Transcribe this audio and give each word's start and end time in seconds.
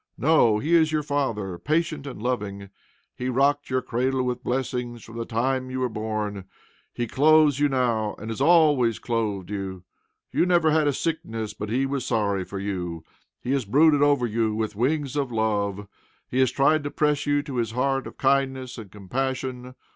No! 0.17 0.57
He 0.57 0.73
is 0.73 0.91
your 0.91 1.03
Father, 1.03 1.59
patient 1.59 2.07
and 2.07 2.19
loving. 2.23 2.71
He 3.15 3.29
rocked 3.29 3.69
your 3.69 3.83
cradle 3.83 4.23
with 4.23 4.43
blessings, 4.43 5.03
from 5.03 5.15
the 5.17 5.25
time 5.27 5.69
you 5.69 5.79
were 5.79 5.89
born. 5.89 6.45
He 6.91 7.05
clothes 7.05 7.59
you 7.59 7.69
now, 7.69 8.15
and 8.17 8.31
always 8.41 8.95
has 8.95 8.99
clothed 8.99 9.51
you. 9.51 9.83
You 10.31 10.47
never 10.47 10.71
had 10.71 10.87
a 10.87 10.91
sickness 10.93 11.53
but 11.53 11.69
he 11.69 11.85
was 11.85 12.03
sorry 12.03 12.43
for 12.43 12.57
you. 12.57 13.03
He 13.39 13.51
has 13.51 13.65
brooded 13.65 14.01
over 14.01 14.25
you 14.25 14.55
with 14.55 14.75
wings 14.75 15.15
of 15.15 15.31
love. 15.31 15.87
He 16.31 16.39
has 16.39 16.49
tried 16.49 16.83
to 16.85 16.89
press 16.89 17.27
you 17.27 17.43
to 17.43 17.57
his 17.57 17.73
heart 17.73 18.07
of 18.07 18.17
kindness 18.17 18.79
and 18.79 18.89
compassion. 18.91 19.75